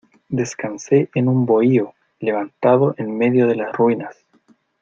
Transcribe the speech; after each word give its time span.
descansé 0.29 1.11
en 1.13 1.27
un 1.27 1.45
bohío 1.45 1.93
levantado 2.19 2.95
en 2.97 3.15
medio 3.19 3.45
de 3.45 3.53
las 3.53 3.71
ruinas 3.71 4.17